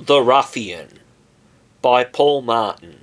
[0.00, 1.00] The Ruffian
[1.82, 3.00] by Paul Martin.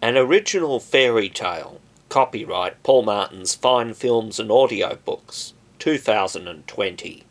[0.00, 1.78] An original fairy tale.
[2.08, 7.24] Copyright Paul Martin's Fine Films and Audiobooks, 2020.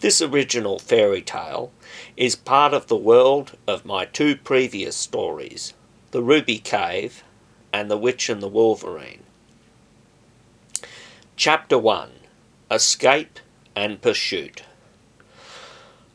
[0.00, 1.70] This original fairy tale
[2.16, 5.72] is part of the world of my two previous stories,
[6.10, 7.22] The Ruby Cave
[7.72, 9.22] and The Witch and the Wolverine.
[11.36, 12.10] Chapter 1
[12.72, 13.38] Escape
[13.76, 14.64] and Pursuit.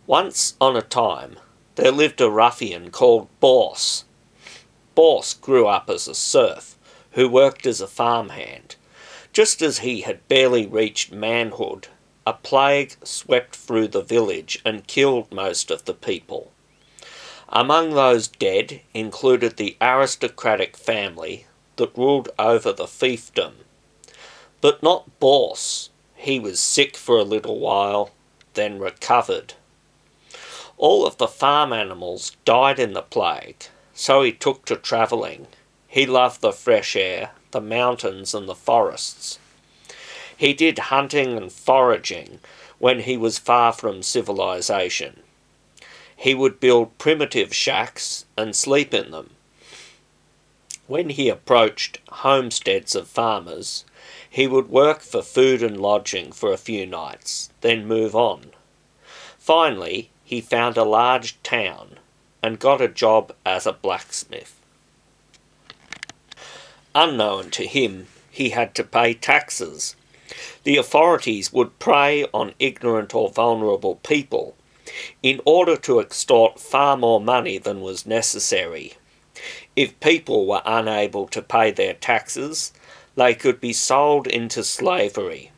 [0.06, 1.38] Once on a time,
[1.76, 4.06] there lived a ruffian called Boss.
[4.96, 6.78] Boss grew up as a serf
[7.14, 8.76] who worked as a farmhand.
[9.32, 11.88] Just as he had barely reached manhood,
[12.26, 16.52] a plague swept through the village and killed most of the people.
[17.50, 21.46] Among those dead included the aristocratic family
[21.76, 23.54] that ruled over the fiefdom.
[24.62, 25.90] But not Boss.
[26.16, 28.12] He was sick for a little while,
[28.54, 29.56] then recovered.
[30.78, 35.48] All of the farm animals died in the plague, so he took to travelling.
[35.88, 39.40] He loved the fresh air, the mountains, and the forests.
[40.36, 42.40] He did hunting and foraging
[42.80, 45.22] when he was far from civilization.
[46.16, 49.32] He would build primitive shacks and sleep in them.
[50.88, 53.86] When he approached homesteads of farmers,
[54.30, 58.52] he would work for food and lodging for a few nights, then move on.
[59.38, 62.00] Finally, he found a large town
[62.42, 64.60] and got a job as a blacksmith.
[66.96, 69.96] Unknown to him, he had to pay taxes.
[70.64, 74.56] The authorities would prey on ignorant or vulnerable people
[75.22, 78.94] in order to extort far more money than was necessary.
[79.76, 82.74] If people were unable to pay their taxes,
[83.16, 85.52] they could be sold into slavery.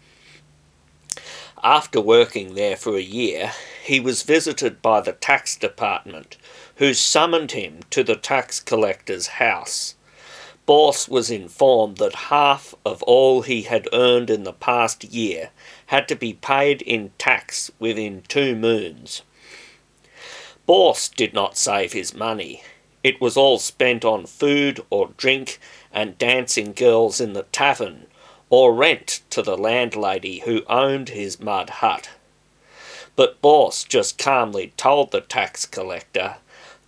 [1.64, 3.52] After working there for a year,
[3.86, 6.38] he was visited by the tax department,
[6.78, 9.94] who summoned him to the tax collector's house.
[10.66, 15.52] Boss was informed that half of all he had earned in the past year
[15.88, 19.22] had to be paid in tax within two moons.
[20.66, 22.64] Boss did not save his money.
[23.04, 25.60] It was all spent on food or drink
[25.94, 28.08] and dancing girls in the tavern
[28.50, 32.10] or rent to the landlady who owned his mud hut.
[33.16, 36.36] But Boss just calmly told the tax collector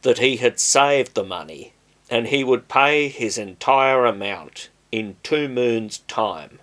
[0.02, 1.74] that he had saved the money
[2.10, 6.60] and he would pay his entire amount in two moons' time.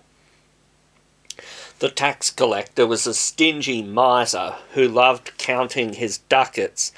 [1.79, 6.91] The tax collector was a stingy miser who loved counting his ducats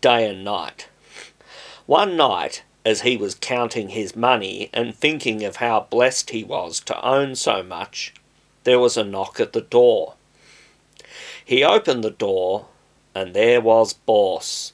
[0.00, 0.88] day and night.
[1.86, 6.80] One night, as he was counting his money and thinking of how blessed he was
[6.80, 8.14] to own so much,
[8.64, 10.14] there was a knock at the door.
[11.44, 12.66] He opened the door,
[13.14, 14.72] and there was Boss.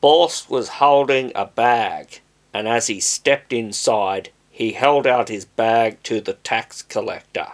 [0.00, 2.20] Boss was holding a bag,
[2.52, 7.48] and as he stepped inside, he held out his bag to the tax collector.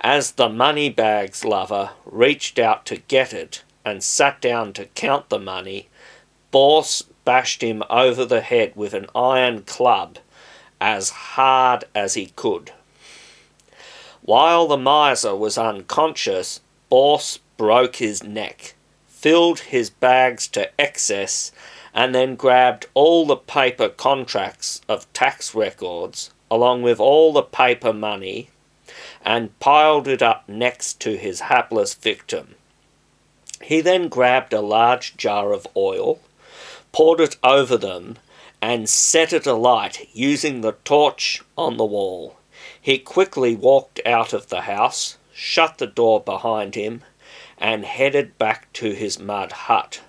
[0.00, 5.28] As the money bags lover reached out to get it and sat down to count
[5.28, 5.88] the money,
[6.50, 10.18] Boss bashed him over the head with an iron club
[10.80, 12.72] as hard as he could.
[14.22, 18.74] While the miser was unconscious, Boss broke his neck,
[19.06, 21.52] filled his bags to excess,
[21.94, 27.92] and then grabbed all the paper contracts of tax records, along with all the paper
[27.92, 28.50] money,
[29.24, 32.56] and piled it up next to his hapless victim.
[33.62, 36.18] He then grabbed a large jar of oil,
[36.90, 38.18] poured it over them,
[38.60, 42.36] and set it alight using the torch on the wall.
[42.80, 47.02] He quickly walked out of the house, shut the door behind him,
[47.56, 50.02] and headed back to his mud hut.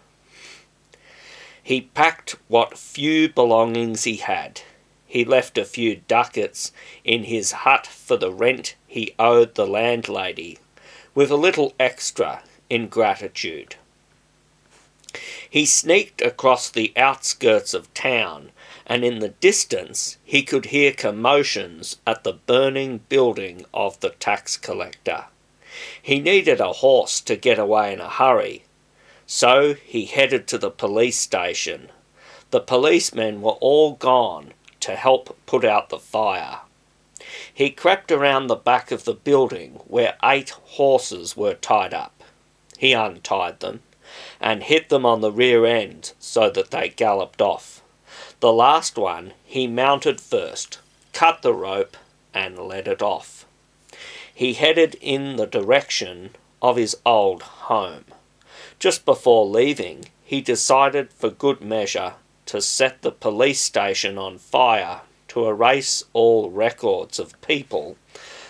[1.63, 4.61] He packed what few belongings he had.
[5.07, 6.73] He left a few ducats
[7.05, 10.59] in his hut for the rent he owed the landlady,
[11.15, 13.75] with a little extra in gratitude.
[15.49, 18.51] He sneaked across the outskirts of town,
[18.91, 24.58] and in the distance he could hear commotions at the burning building of the tax
[24.58, 25.23] collector.
[26.02, 28.66] He needed a horse to get away in a hurry,
[29.26, 31.88] so he headed to the police station.
[32.49, 34.52] The policemen were all gone
[34.82, 36.59] to help put out the fire.
[37.53, 42.26] He crept around the back of the building where eight horses were tied up.
[42.78, 43.84] He untied them
[44.41, 47.80] and hit them on the rear end so that they galloped off.
[48.41, 50.79] The last one he mounted first,
[51.14, 51.96] cut the rope,
[52.34, 53.46] and let it off.
[54.34, 58.05] He headed in the direction of his old home.
[58.79, 62.16] Just before leaving, he decided for good measure
[62.47, 67.96] to set the police station on fire to erase all records of people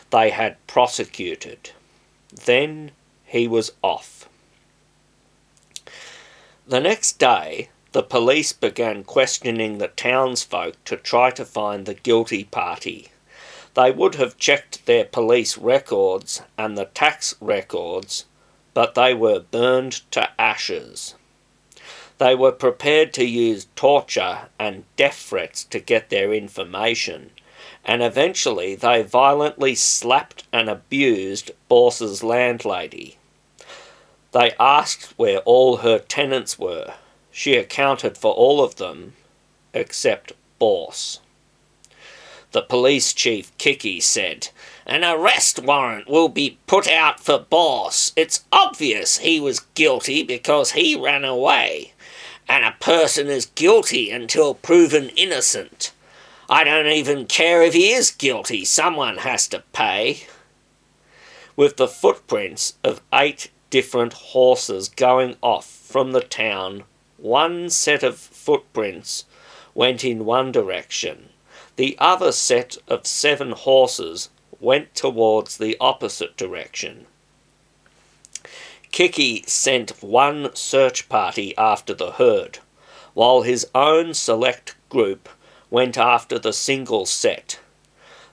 [0.09, 1.71] they had prosecuted.
[2.33, 2.91] Then
[3.25, 4.29] he was off.
[6.65, 12.45] The next day, the police began questioning the townsfolk to try to find the guilty
[12.45, 13.09] party.
[13.73, 18.25] They would have checked their police records and the tax records,
[18.73, 21.15] but they were burned to ashes.
[22.17, 27.31] They were prepared to use torture and death threats to get their information,
[27.83, 33.17] and eventually they violently slapped and abused Bors's landlady.
[34.31, 36.93] They asked where all her tenants were.
[37.31, 39.13] She accounted for all of them
[39.73, 41.19] except Boss.
[42.51, 44.49] The police chief Kiki said,
[44.85, 48.11] An arrest warrant will be put out for Boss.
[48.17, 51.93] It's obvious he was guilty because he ran away.
[52.49, 55.93] And a person is guilty until proven innocent.
[56.49, 60.23] I don't even care if he is guilty, someone has to pay.
[61.55, 66.83] With the footprints of eight different horses going off from the town,
[67.21, 69.25] one set of footprints
[69.75, 71.29] went in one direction.
[71.75, 74.29] The other set of seven horses
[74.59, 77.05] went towards the opposite direction.
[78.91, 82.59] Kiki sent one search party after the herd,
[83.13, 85.29] while his own select group
[85.69, 87.59] went after the single set.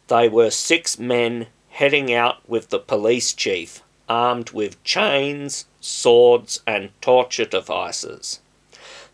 [0.09, 6.91] They were six men heading out with the police chief, armed with chains, swords, and
[7.01, 8.41] torture devices.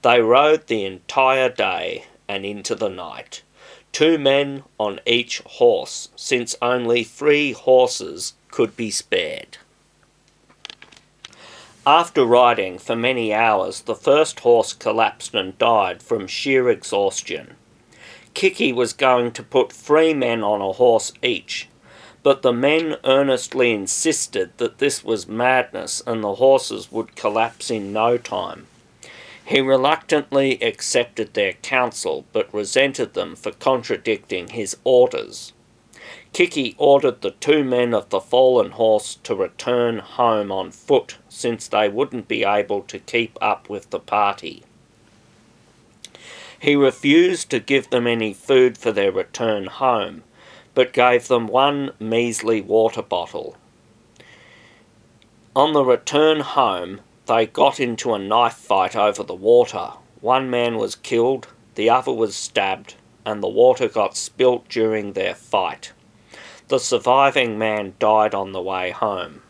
[0.04, 3.42] They rode the entire day and into the night,
[3.90, 9.56] two men on each horse, since only three horses could be spared.
[11.86, 17.54] After riding for many hours, the first horse collapsed and died from sheer exhaustion.
[18.34, 21.66] Kiki was going to put three men on a horse each,
[22.22, 27.90] but the men earnestly insisted that this was madness and the horses would collapse in
[27.90, 28.66] no time.
[29.46, 35.52] He reluctantly accepted their counsel, but resented them for contradicting his orders.
[36.32, 41.69] Kiki ordered the two men of the fallen horse to return home on foot, since
[41.69, 44.62] they wouldn't be able to keep up with the party.
[46.58, 50.25] He refused to give them any food for their return home,
[50.75, 53.56] but gave them one measly water bottle.
[55.55, 59.93] On the return home, they got into a knife fight over the water.
[60.21, 62.94] One man was killed, the other was stabbed,
[63.25, 65.93] and the water got spilt during their fight.
[66.69, 69.43] The surviving man died on the way home.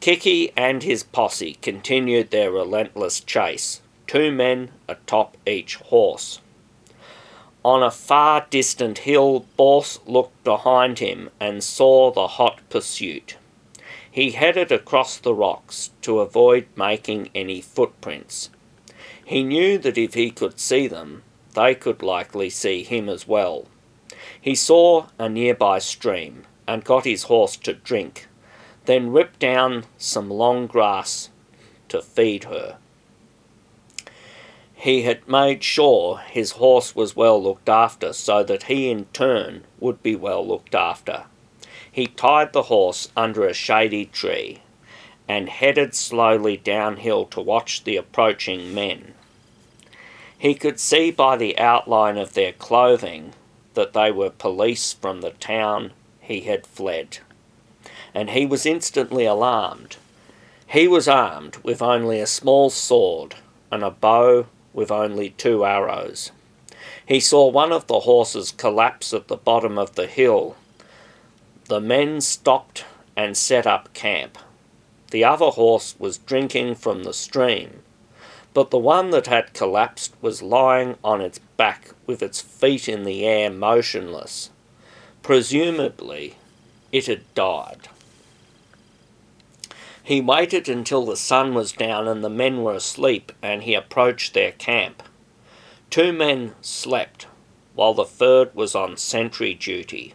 [0.00, 6.40] Kiki and his posse continued their relentless chase two men atop each horse.
[7.64, 13.36] On a far distant hill, Bors looked behind him and saw the hot pursuit.
[14.14, 18.48] He headed across the rocks to avoid making any footprints.
[19.24, 21.24] He knew that if he could see them,
[21.54, 23.66] they could likely see him as well.
[24.40, 28.28] He saw a nearby stream and got his horse to drink,
[28.84, 31.30] then ripped down some long grass
[31.88, 32.76] to feed her.
[34.74, 39.64] He had made sure his horse was well looked after so that he in turn
[39.80, 41.24] would be well looked after.
[41.90, 44.60] He tied the horse under a shady tree
[45.28, 49.14] and headed slowly downhill to watch the approaching men.
[50.36, 53.32] He could see by the outline of their clothing
[53.74, 57.18] that they were police from the town he had fled,
[58.14, 59.96] and he was instantly alarmed.
[60.66, 63.36] He was armed with only a small sword
[63.70, 66.30] and a bow with only two arrows.
[67.06, 70.56] He saw one of the horses collapse at the bottom of the hill.
[71.66, 72.84] The men stopped
[73.16, 74.36] and set up camp.
[75.10, 77.82] The other horse was drinking from the stream,
[78.52, 83.04] but the one that had collapsed was lying on its back with its feet in
[83.04, 84.50] the air motionless.
[85.22, 86.36] Presumably,
[86.92, 87.88] it had died.
[90.02, 94.34] He waited until the sun was down and the men were asleep, and he approached
[94.34, 95.02] their camp.
[95.88, 97.26] Two men slept,
[97.74, 100.12] while the third was on sentry duty.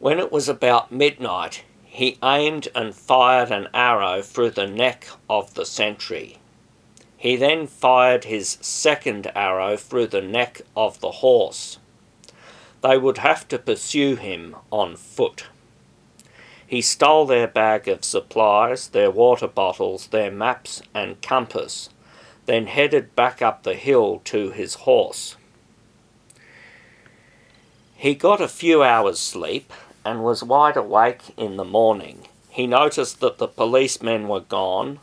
[0.00, 5.54] When it was about midnight, he aimed and fired an arrow through the neck of
[5.54, 6.38] the sentry.
[7.16, 11.78] He then fired his second arrow through the neck of the horse.
[12.80, 15.46] They would have to pursue him on foot.
[16.64, 21.88] He stole their bag of supplies, their water bottles, their maps and compass,
[22.46, 25.34] then headed back up the hill to his horse.
[27.96, 29.72] He got a few hours' sleep
[30.08, 32.26] and was wide awake in the morning.
[32.48, 35.00] He noticed that the policemen were gone,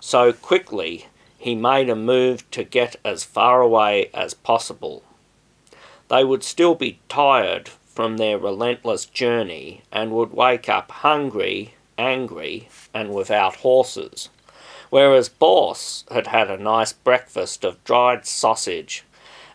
[0.00, 5.02] so quickly he made a move to get as far away as possible.
[6.08, 12.70] They would still be tired from their relentless journey and would wake up hungry, angry,
[12.94, 14.30] and without horses.
[14.88, 19.04] Whereas Bors had had a nice breakfast of dried sausage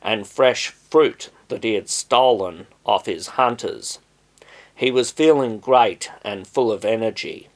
[0.03, 3.97] and fresh fruit that he had stolen off his hunters.
[4.75, 7.47] He was feeling great and full of energy.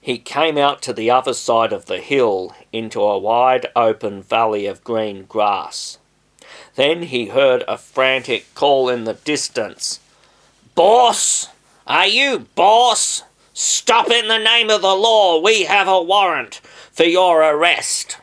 [0.00, 4.66] He came out to the other side of the hill into a wide open valley
[4.66, 5.98] of green grass.
[6.76, 9.98] Then he heard a frantic call in the distance.
[10.74, 11.48] Boss!
[11.86, 13.24] Are you boss?
[13.54, 15.40] Stop in the name of the law.
[15.40, 16.56] We have a warrant
[16.92, 18.18] for your arrest.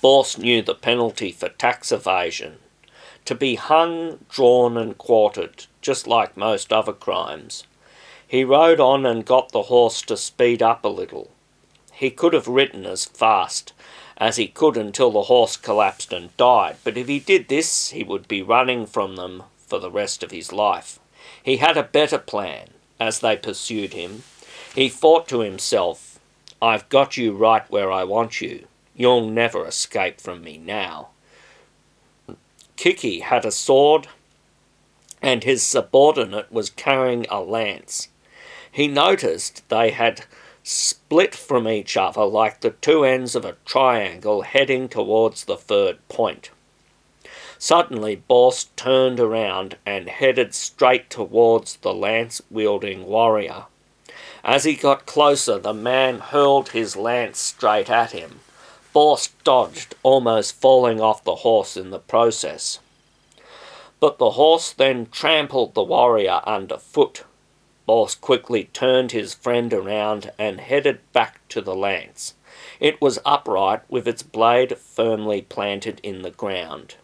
[0.00, 2.58] Boss knew the penalty for tax evasion
[3.26, 7.64] to be hung, drawn, and quartered, just like most other crimes.
[8.26, 11.30] He rode on and got the horse to speed up a little.
[11.92, 13.72] He could have ridden as fast
[14.16, 18.02] as he could until the horse collapsed and died, but if he did this, he
[18.02, 20.98] would be running from them for the rest of his life.
[21.42, 24.22] He had a better plan as they pursued him.
[24.74, 26.18] He thought to himself,
[26.60, 28.66] I've got you right where I want you.
[28.94, 31.08] You'll never escape from me now.
[32.76, 34.08] Kiki had a sword,
[35.20, 38.08] and his subordinate was carrying a lance.
[38.70, 40.26] He noticed they had
[40.62, 45.96] split from each other like the two ends of a triangle heading towards the third
[46.08, 46.50] point.
[47.58, 53.64] Suddenly, Bors turned around and headed straight towards the lance wielding warrior.
[54.44, 58.40] As he got closer, the man hurled his lance straight at him.
[58.96, 62.78] Bors dodged, almost falling off the horse in the process.
[64.00, 67.24] But the horse then trampled the warrior underfoot.
[67.84, 72.32] Boss quickly turned his friend around and headed back to the lance.
[72.80, 76.94] It was upright with its blade firmly planted in the ground.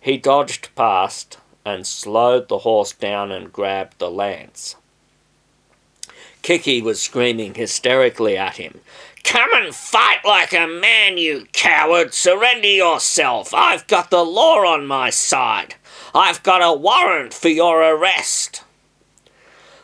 [0.00, 4.76] He dodged past and slowed the horse down and grabbed the lance.
[6.42, 8.80] Kiki was screaming hysterically at him.
[9.24, 12.14] Come and fight like a man, you coward!
[12.14, 13.52] Surrender yourself!
[13.52, 15.74] I've got the law on my side!
[16.14, 18.64] I've got a warrant for your arrest!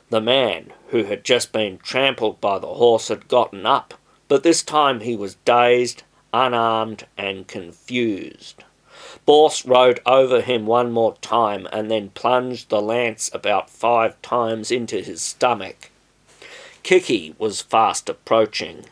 [0.09, 3.95] The man, who had just been trampled by the horse, had gotten up,
[4.29, 8.65] but this time he was dazed, unarmed, and confused.
[9.25, 14.71] Bors rode over him one more time and then plunged the lance about five times
[14.71, 15.91] into his stomach.
[16.87, 18.85] Kiki was fast approaching.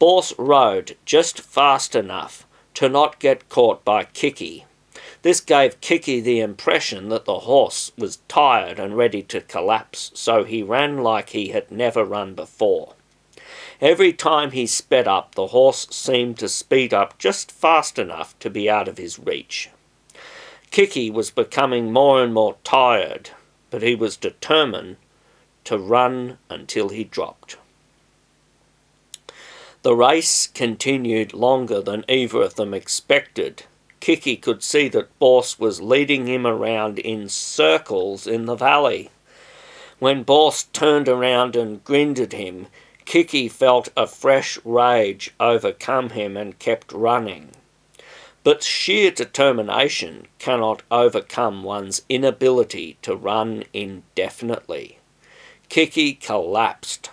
[0.00, 2.44] Bors rode just fast enough
[2.74, 4.64] to not get caught by Kiki.
[5.22, 10.42] This gave Kiki the impression that the horse was tired and ready to collapse, so
[10.42, 12.94] he ran like he had never run before.
[13.80, 18.50] Every time he sped up, the horse seemed to speed up just fast enough to
[18.50, 19.70] be out of his reach.
[20.72, 23.30] Kiki was becoming more and more tired,
[23.70, 24.96] but he was determined
[25.64, 27.56] to run until he dropped.
[29.82, 33.64] The race continued longer than either of them expected,
[34.00, 39.10] Kiki could see that Bors was leading him around in circles in the valley.
[39.98, 42.68] When Bors turned around and grinned at him,
[43.04, 47.50] Kiki felt a fresh rage overcome him and kept running.
[48.42, 54.99] But sheer determination cannot overcome one's inability to run indefinitely.
[55.70, 57.10] Kiki collapsed.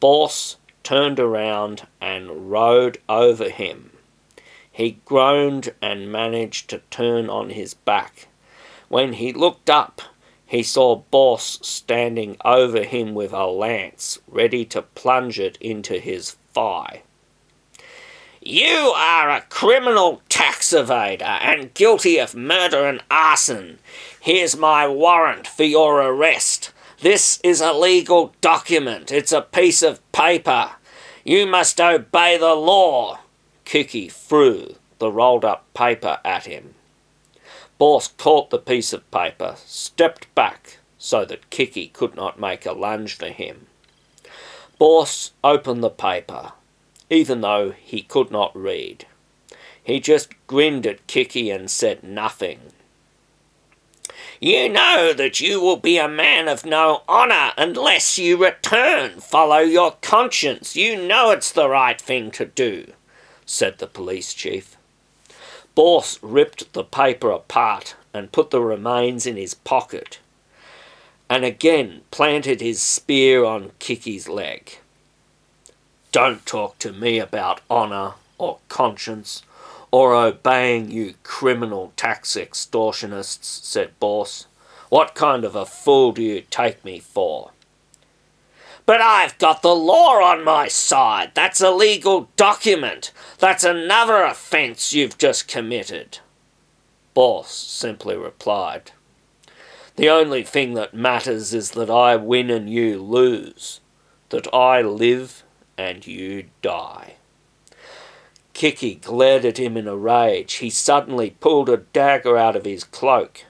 [0.00, 3.90] Boss turned around and rode over him.
[4.70, 8.28] He groaned and managed to turn on his back.
[8.88, 10.02] When he looked up,
[10.44, 16.32] he saw Boss standing over him with a lance, ready to plunge it into his
[16.52, 17.02] thigh.
[18.42, 23.78] You are a criminal tax evader and guilty of murder and arson.
[24.20, 26.72] Here's my warrant for your arrest.
[27.00, 29.12] This is a legal document.
[29.12, 30.70] It's a piece of paper.
[31.24, 33.18] You must obey the law.
[33.66, 36.74] Kiki threw the rolled up paper at him.
[37.76, 42.72] Bors caught the piece of paper, stepped back so that Kiki could not make a
[42.72, 43.66] lunge for him.
[44.78, 46.52] Bors opened the paper,
[47.10, 49.04] even though he could not read.
[49.82, 52.60] He just grinned at Kiki and said nothing.
[54.40, 59.20] You know that you will be a man of no honour unless you return.
[59.20, 60.76] Follow your conscience.
[60.76, 62.92] You know it's the right thing to do,
[63.46, 64.76] said the police chief.
[65.74, 70.18] Boss ripped the paper apart and put the remains in his pocket,
[71.28, 74.78] and again planted his spear on Kiki's leg.
[76.12, 79.42] Don't talk to me about honour or conscience
[79.90, 84.46] or obeying you criminal tax extortionists, said Boss.
[84.88, 87.50] What kind of a fool do you take me for?
[88.86, 91.32] But I've got the law on my side.
[91.34, 93.12] That's a legal document.
[93.38, 96.20] That's another offence you've just committed.
[97.12, 98.92] Boss simply replied,
[99.96, 103.80] The only thing that matters is that I win and you lose,
[104.28, 105.42] that I live
[105.76, 107.14] and you die.
[108.56, 110.54] Kiki glared at him in a rage.
[110.54, 113.44] He suddenly pulled a dagger out of his cloak,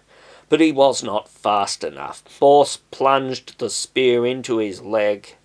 [0.49, 2.25] but he was not fast enough.
[2.41, 5.37] Boss plunged the spear into his leg,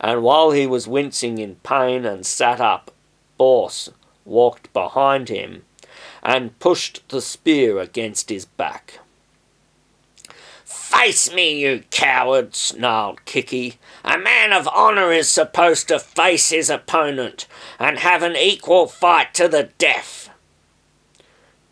[0.00, 2.92] and while he was wincing in pain and sat up,
[3.36, 3.90] Boss
[4.24, 5.66] walked behind him
[6.22, 9.00] and pushed the spear against his back.
[10.90, 13.78] Face me, you coward, snarled Kiki.
[14.04, 17.46] A man of honour is supposed to face his opponent
[17.78, 20.30] and have an equal fight to the death.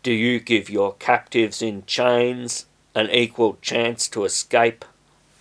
[0.03, 4.85] Do you give your captives in chains an equal chance to escape?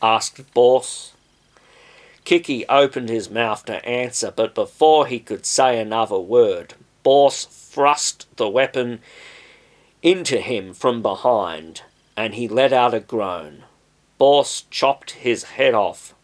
[0.02, 1.12] asked Boss.
[2.24, 8.26] Kiki opened his mouth to answer, but before he could say another word, Boss thrust
[8.38, 8.98] the weapon
[10.02, 11.82] into him from behind,
[12.18, 13.62] and he let out a groan.
[14.18, 16.14] Boss chopped his head off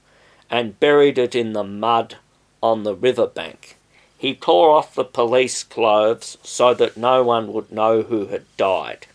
[0.51, 2.17] and buried it in the mud
[2.61, 3.77] on the river bank.
[4.19, 9.07] He tore off the police clothes so that no one would know who had died.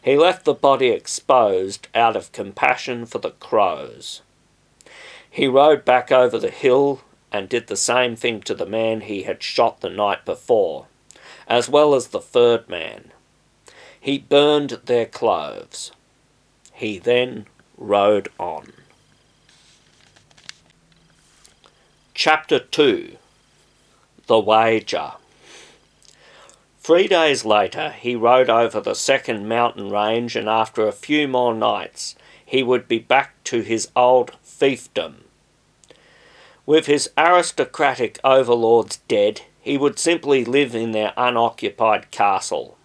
[0.00, 4.22] He left the body exposed out of compassion for the crows.
[5.28, 7.00] He rode back over the hill
[7.32, 10.86] and did the same thing to the man he had shot the night before,
[11.48, 13.10] as well as the third man.
[14.00, 15.92] He burned their clothes.
[16.72, 18.72] He then rode on.
[22.14, 23.16] Chapter 2
[24.26, 25.12] The Wager
[26.78, 31.54] Three days later, he rode over the second mountain range, and after a few more
[31.54, 35.24] nights, he would be back to his old fiefdom.
[36.64, 42.78] With his aristocratic overlords dead, he would simply live in their unoccupied castle.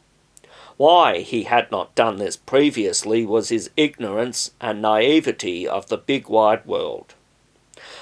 [0.77, 6.27] Why he had not done this previously was his ignorance and naivety of the big
[6.27, 7.13] wide world.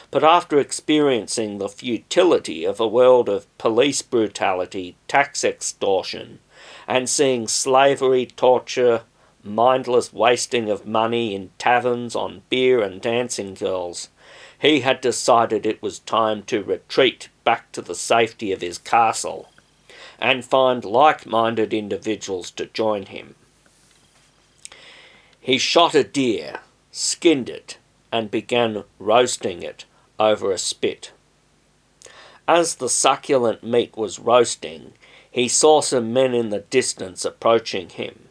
[0.10, 6.40] But after experiencing the futility of a world of police brutality, tax extortion,
[6.88, 9.04] and seeing slavery, torture,
[9.44, 14.10] mindless wasting of money in taverns on beer and dancing girls,
[14.60, 19.50] he had decided it was time to retreat back to the safety of his castle
[20.24, 23.36] and find like minded individuals to join him.
[25.42, 26.62] He shot a deer,
[26.94, 27.78] skinned it,
[28.10, 29.84] and began roasting it
[30.18, 31.12] over a spit.
[32.48, 34.94] As the succulent meat was roasting,
[35.30, 38.30] he saw some men in the distance approaching him.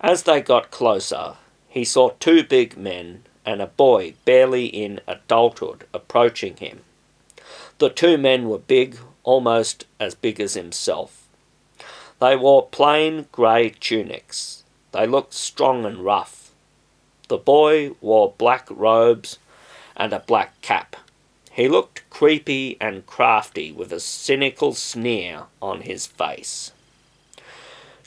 [0.00, 1.34] As they got closer,
[1.68, 6.80] he saw two big men and a boy barely in adulthood approaching him.
[7.78, 11.26] The two men were big, almost as big as himself.
[12.20, 14.62] They wore plain grey tunics.
[14.92, 16.50] They looked strong and rough.
[17.28, 19.38] The boy wore black robes
[19.96, 20.96] and a black cap.
[21.50, 26.72] He looked creepy and crafty with a cynical sneer on his face.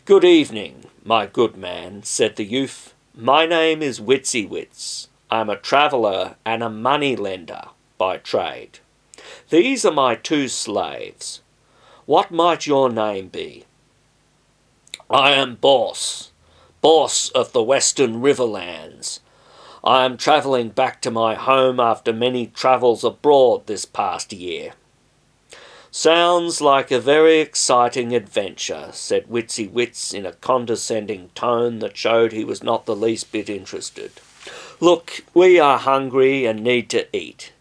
[0.06, 2.94] Good evening, my good man, said the youth.
[3.16, 5.08] My name is Witsy Wits.
[5.32, 7.66] I'm a traveller and a money lender
[7.98, 8.80] by trade.
[9.50, 11.42] These are my two slaves.
[12.06, 13.66] What might your name be?
[15.10, 16.32] I am Boss,
[16.82, 19.20] Boss of the Western Riverlands.
[19.84, 24.74] I am travelling back to my home after many travels abroad this past year.
[25.92, 32.34] Sounds like a very exciting adventure, said Witsy Wits in a condescending tone that showed
[32.34, 34.12] he was not the least bit interested.
[34.82, 37.54] Look, we are hungry and need to eat.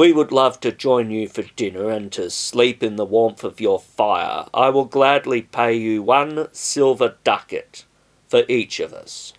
[0.00, 3.60] We would love to join you for dinner and to sleep in the warmth of
[3.60, 4.46] your fire.
[4.54, 7.84] I will gladly pay you one silver ducat
[8.26, 9.34] for each of us.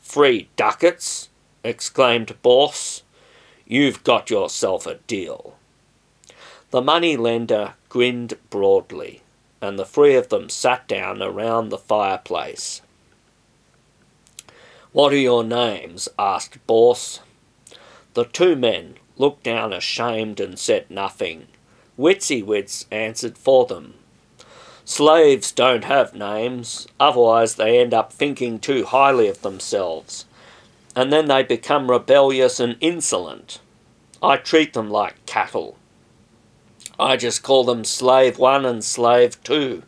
[0.00, 1.28] Three ducats?
[1.62, 3.02] exclaimed Boss.
[3.66, 5.58] You've got yourself a deal.
[6.70, 9.20] The money lender grinned broadly,
[9.60, 12.80] and the three of them sat down around the fireplace.
[14.92, 16.08] What are your names?
[16.18, 17.20] asked Boss.
[18.14, 21.46] The two men looked down ashamed and said nothing.
[21.96, 23.94] Witsy Wits answered for them.
[24.84, 30.24] Slaves don't have names, otherwise they end up thinking too highly of themselves,
[30.96, 33.60] and then they become rebellious and insolent.
[34.20, 35.76] I treat them like cattle.
[36.98, 39.84] I just call them Slave 1 and Slave 2.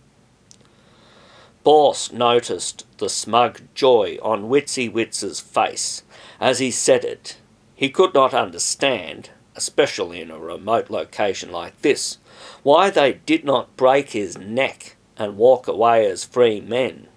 [1.64, 6.04] Boss noticed the smug joy on Witsy Wits's face
[6.38, 7.36] as he said it.
[7.74, 12.18] He could not understand, especially in a remote location like this,
[12.62, 17.08] why they did not break his neck and walk away as free men.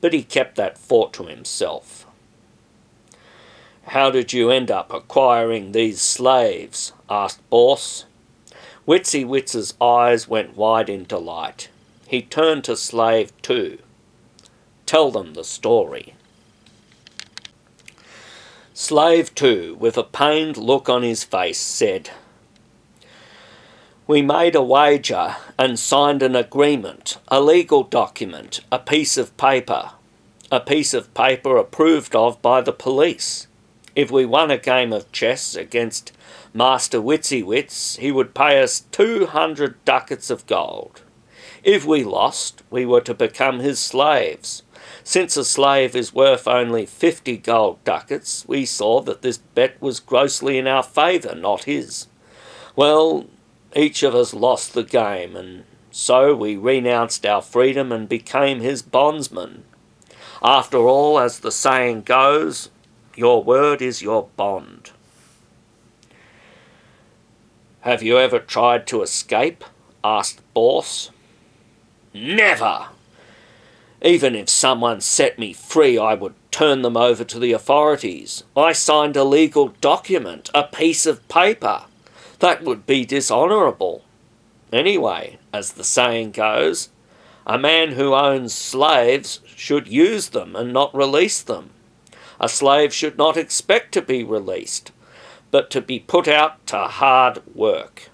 [0.00, 2.06] But he kept that thought to himself.
[3.86, 6.92] How did you end up acquiring these slaves?
[7.10, 8.04] asked Boss.
[8.86, 11.68] Witsy Wits's eyes went wide in delight.
[12.06, 13.78] He turned to Slave Two.
[14.86, 16.14] Tell them the story.
[18.74, 22.08] Slave Two, with a pained look on his face, said,
[24.06, 29.90] We made a wager and signed an agreement, a legal document, a piece of paper,
[30.50, 33.46] a piece of paper approved of by the police.
[33.94, 36.12] If we won a game of chess against
[36.54, 41.02] Master Witsy Wits, he would pay us 200 ducats of gold.
[41.62, 44.62] If we lost, we were to become his slaves.
[45.04, 50.00] Since a slave is worth only 50 gold ducats, we saw that this bet was
[50.00, 52.06] grossly in our favour, not his.
[52.76, 53.26] Well,
[53.74, 58.82] each of us lost the game, and so we renounced our freedom and became his
[58.82, 59.64] bondsmen.
[60.42, 62.70] After all, as the saying goes,
[63.16, 64.90] your word is your bond.
[67.80, 69.64] Have you ever tried to escape?
[70.04, 71.10] asked Boss.
[72.14, 72.88] Never!
[74.04, 78.42] Even if someone set me free, I would turn them over to the authorities.
[78.56, 81.84] I signed a legal document, a piece of paper.
[82.40, 84.04] That would be dishonourable.
[84.72, 86.88] Anyway, as the saying goes,
[87.46, 91.70] a man who owns slaves should use them and not release them.
[92.40, 94.90] A slave should not expect to be released,
[95.52, 98.10] but to be put out to hard work.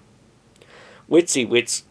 [1.09, 1.83] Witsy Wits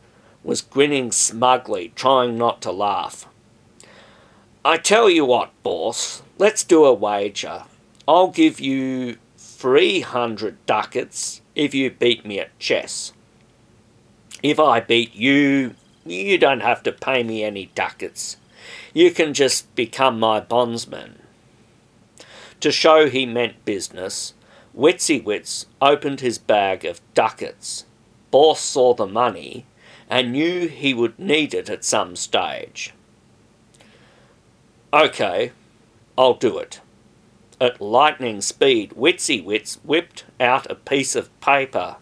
[0.45, 3.27] was grinning smugly, trying not to laugh.
[4.69, 7.63] I tell you what, boss, let's do a wager.
[8.07, 13.15] I'll give you 300 ducats if you beat me at chess.
[14.43, 18.37] If I beat you, you don't have to pay me any ducats.
[18.93, 21.21] You can just become my bondsman.
[22.61, 24.35] To show he meant business,
[24.77, 27.87] Witsy Wits opened his bag of ducats.
[28.31, 29.65] Boss saw the money
[30.11, 32.93] and knew he would need it at some stage.
[34.93, 35.53] Okay,
[36.17, 36.81] I'll do it.
[37.61, 41.97] At lightning speed, Witsy Wits whipped out a piece of paper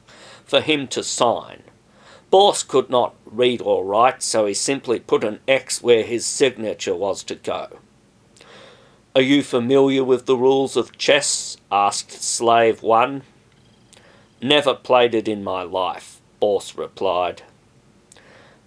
[0.45, 1.63] for him to sign.
[2.31, 6.95] Boss could not read or write, so he simply put an X where his signature
[6.95, 7.79] was to go.
[9.17, 11.57] Are you familiar with the rules of chess?
[11.73, 13.23] asked Slave One.
[14.41, 17.43] Never played it in my life, Boss replied.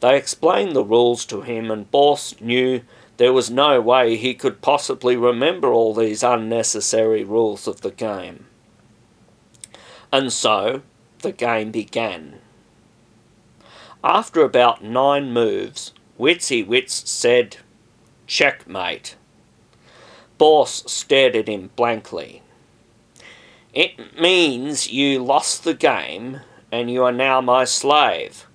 [0.02, 2.82] They explained the rules to him, and Boss knew
[3.20, 8.46] there was no way he could possibly remember all these unnecessary rules of the game.
[10.10, 10.84] And so
[11.22, 12.40] the game began.
[14.02, 17.58] After about nine moves, Witsy Wits said,
[18.26, 19.18] Checkmate.
[20.38, 22.42] Boss stared at him blankly.
[23.74, 26.40] It means you lost the game
[26.72, 28.48] and you are now my slave.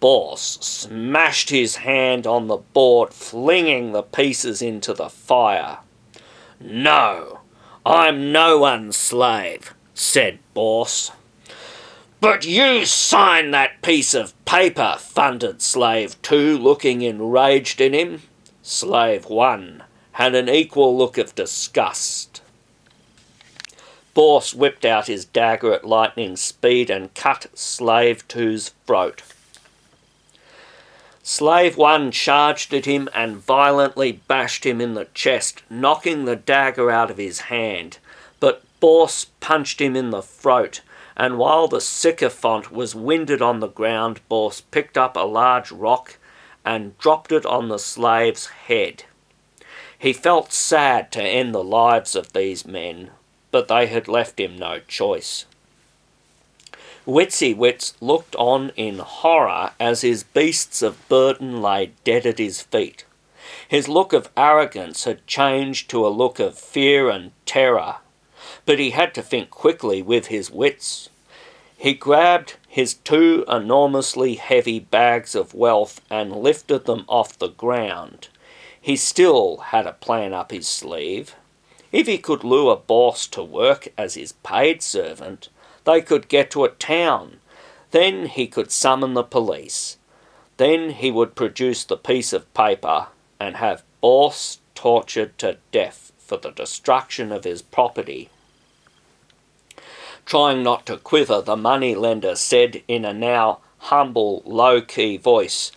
[0.00, 5.78] Boss smashed his hand on the board, flinging the pieces into the fire.
[6.60, 7.40] No,
[7.84, 11.10] I'm no one's slave, said Boss.
[12.20, 18.22] But you signed that piece of paper, thundered Slave Two, looking enraged in him.
[18.62, 22.42] Slave One had an equal look of disgust.
[24.14, 29.22] Boss whipped out his dagger at lightning speed and cut Slave Two's throat.
[31.22, 36.90] Slave One charged at him and violently bashed him in the chest, knocking the dagger
[36.90, 37.98] out of his hand.
[38.40, 40.80] But Boss punched him in the throat,
[41.16, 46.16] and while the sycophant was winded on the ground, Boss picked up a large rock
[46.64, 49.04] and dropped it on the slave's head.
[49.98, 53.10] He felt sad to end the lives of these men,
[53.50, 55.44] but they had left him no choice.
[57.08, 63.06] Wits looked on in horror as his beasts of burden lay dead at his feet.
[63.66, 67.96] His look of arrogance had changed to a look of fear and terror,
[68.66, 71.08] but he had to think quickly with his wits.
[71.78, 78.28] He grabbed his two enormously heavy bags of wealth and lifted them off the ground.
[78.78, 81.34] He still had a plan up his sleeve.
[81.90, 85.48] If he could lure Boss to work as his paid servant,
[85.88, 87.38] they could get to a town.
[87.92, 89.96] Then he could summon the police.
[90.58, 93.06] Then he would produce the piece of paper
[93.40, 98.28] and have Boss tortured to death for the destruction of his property.
[100.26, 105.72] Trying not to quiver, the money lender said in a now humble, low key voice,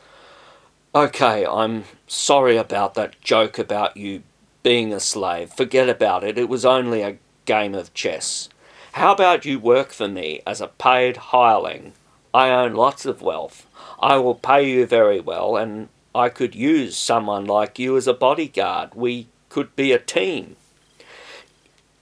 [0.94, 4.24] Okay, I'm sorry about that joke about you
[4.62, 5.54] being a slave.
[5.54, 6.38] Forget about it.
[6.38, 8.50] It was only a game of chess.
[8.94, 11.94] How about you work for me as a paid hireling?
[12.34, 13.66] I own lots of wealth.
[14.00, 18.14] I will pay you very well, and I could use someone like you as a
[18.14, 18.94] bodyguard.
[18.94, 20.58] We could be a team.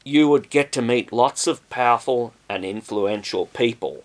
[0.03, 4.03] You would get to meet lots of powerful and influential people.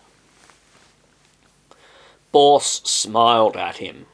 [2.32, 4.04] Boss smiled at him,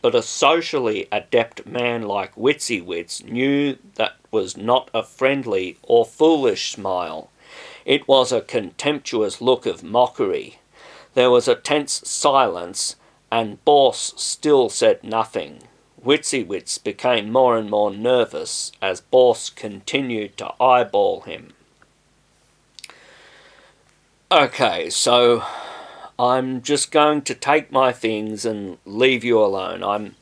[0.00, 6.06] but a socially adept man like Witsy Wits knew that was not a friendly or
[6.06, 7.30] foolish smile.
[7.90, 10.60] It was a contemptuous look of mockery.
[11.14, 12.94] There was a tense silence,
[13.32, 15.64] and Boss still said nothing.
[16.00, 21.52] Witsy became more and more nervous as Boss continued to eyeball him.
[24.30, 25.42] Okay, so
[26.16, 29.82] I'm just going to take my things and leave you alone.
[29.82, 30.14] I'm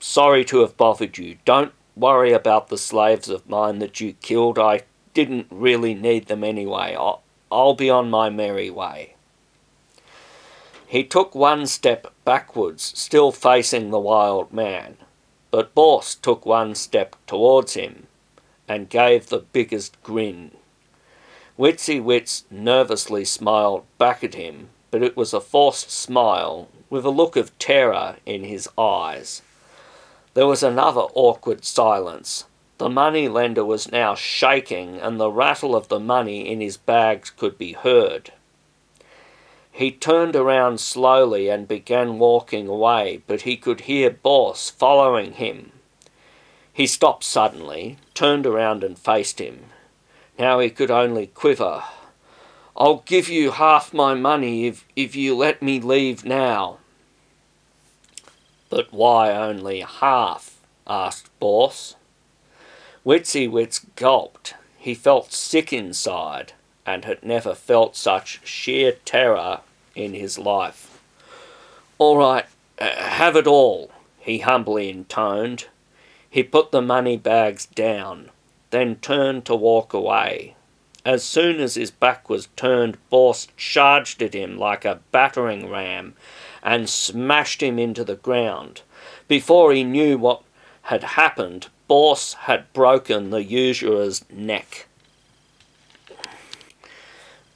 [0.00, 1.36] sorry to have bothered you.
[1.44, 4.58] Don't worry about the slaves of mine that you killed.
[4.58, 4.82] I
[5.16, 6.94] didn't really need them anyway.
[6.94, 9.14] I'll, I'll be on my merry way.
[10.86, 14.98] He took one step backwards, still facing the wild man,
[15.50, 18.08] but Boss took one step towards him
[18.68, 20.50] and gave the biggest grin.
[21.58, 27.10] Witsy Wits nervously smiled back at him, but it was a forced smile with a
[27.10, 29.40] look of terror in his eyes.
[30.34, 32.44] There was another awkward silence,
[32.78, 37.30] the money lender was now shaking, and the rattle of the money in his bags
[37.30, 38.32] could be heard.
[39.72, 45.72] He turned around slowly and began walking away, but he could hear Boss following him.
[46.72, 49.66] He stopped suddenly, turned around and faced him.
[50.38, 51.84] Now he could only quiver.
[52.76, 56.78] I'll give you half my money if, if you let me leave now.
[58.68, 60.58] But why only half?
[60.86, 61.96] asked Boss.
[63.06, 64.54] Witsy Wits gulped.
[64.78, 69.60] He felt sick inside and had never felt such sheer terror
[69.94, 71.00] in his life.
[71.98, 72.46] All right,
[72.80, 75.66] uh, have it all, he humbly intoned.
[76.28, 78.30] He put the money bags down,
[78.70, 80.56] then turned to walk away.
[81.04, 86.16] As soon as his back was turned, Boss charged at him like a battering ram
[86.60, 88.82] and smashed him into the ground.
[89.28, 90.42] Before he knew what
[90.82, 94.86] had happened, Boss had broken the usurer's neck.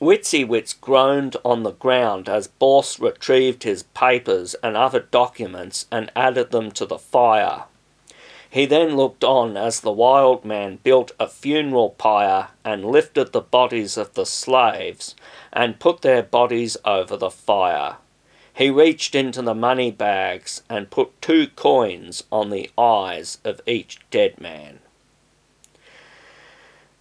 [0.00, 6.10] Witsy Wits groaned on the ground as Boss retrieved his papers and other documents and
[6.16, 7.64] added them to the fire.
[8.48, 13.40] He then looked on as the wild man built a funeral pyre and lifted the
[13.40, 15.14] bodies of the slaves
[15.52, 17.96] and put their bodies over the fire.
[18.54, 24.00] He reached into the money bags and put two coins on the eyes of each
[24.10, 24.80] dead man.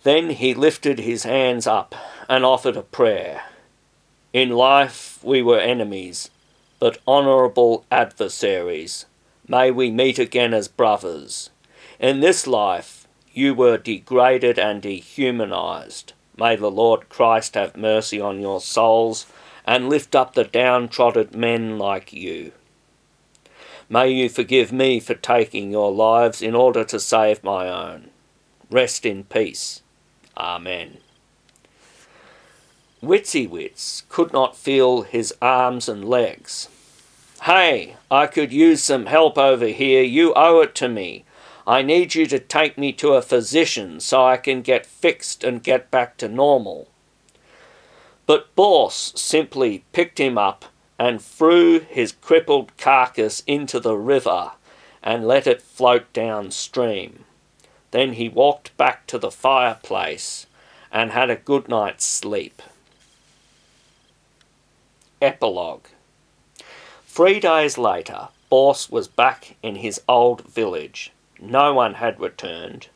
[0.04, 1.94] Then he lifted his hands up
[2.30, 3.44] and offered a prayer.
[4.32, 6.30] In life we were enemies,
[6.80, 9.06] but honourable adversaries.
[9.48, 11.50] May we meet again as brothers.
[12.00, 16.14] In this life you were degraded and dehumanized.
[16.38, 19.26] May the Lord Christ have mercy on your souls
[19.66, 22.52] and lift up the downtrodden men like you.
[23.90, 28.10] May you forgive me for taking your lives in order to save my own.
[28.70, 29.82] Rest in peace.
[30.38, 30.98] Amen.
[33.02, 36.68] Witsy Wits could not feel his arms and legs.
[37.44, 40.04] Hey, I could use some help over here.
[40.04, 41.24] You owe it to me.
[41.66, 45.64] I need you to take me to a physician so I can get fixed and
[45.64, 46.90] get back to normal.
[48.30, 50.66] But Boss simply picked him up
[51.00, 54.52] and threw his crippled carcass into the river
[55.02, 57.26] and let it float downstream.
[57.90, 60.46] Then he walked back to the fireplace
[60.92, 62.62] and had a good night's sleep.
[65.20, 65.88] Epilogue
[67.08, 71.12] Three days later, Bors was back in his old village.
[71.40, 72.90] No one had returned,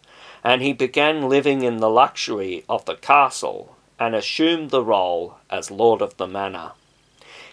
[0.43, 5.72] and he began living in the luxury of the castle and assumed the role as
[5.72, 6.74] lord of the manor.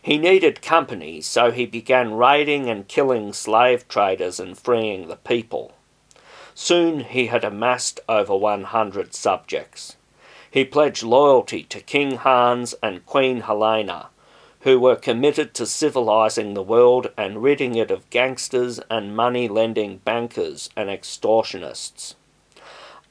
[0.03, 5.75] He needed company, so he began raiding and killing slave traders and freeing the people.
[6.53, 9.97] Soon he had amassed over 100 subjects.
[10.51, 14.09] He pledged loyalty to King Hans and Queen Helena,
[14.63, 19.99] who were committed to civilizing the world and ridding it of gangsters and money lending
[19.99, 22.17] bankers and extortionists.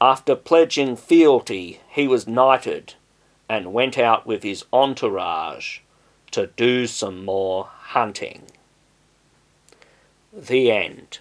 [0.02, 2.95] After pledging fealty, he was knighted
[3.49, 5.79] and went out with his entourage
[6.31, 8.43] to do some more hunting.
[10.31, 11.19] The end.